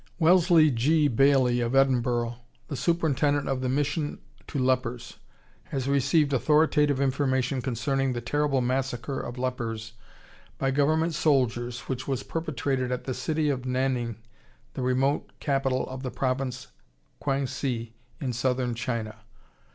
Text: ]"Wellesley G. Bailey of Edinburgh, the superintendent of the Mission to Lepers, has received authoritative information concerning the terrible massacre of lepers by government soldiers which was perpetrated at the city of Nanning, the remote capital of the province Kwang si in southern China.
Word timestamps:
]"Wellesley 0.19 0.71
G. 0.71 1.07
Bailey 1.07 1.61
of 1.61 1.75
Edinburgh, 1.75 2.37
the 2.69 2.75
superintendent 2.75 3.47
of 3.47 3.61
the 3.61 3.69
Mission 3.69 4.17
to 4.47 4.57
Lepers, 4.57 5.17
has 5.65 5.87
received 5.87 6.33
authoritative 6.33 6.99
information 6.99 7.61
concerning 7.61 8.13
the 8.13 8.19
terrible 8.19 8.61
massacre 8.61 9.19
of 9.19 9.37
lepers 9.37 9.93
by 10.57 10.71
government 10.71 11.13
soldiers 11.13 11.81
which 11.81 12.07
was 12.07 12.23
perpetrated 12.23 12.91
at 12.91 13.03
the 13.03 13.13
city 13.13 13.49
of 13.49 13.61
Nanning, 13.67 14.15
the 14.73 14.81
remote 14.81 15.39
capital 15.39 15.87
of 15.87 16.01
the 16.01 16.09
province 16.09 16.69
Kwang 17.19 17.45
si 17.45 17.93
in 18.19 18.33
southern 18.33 18.73
China. 18.73 19.17